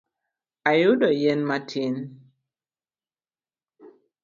[0.71, 1.95] Ayudo yien matin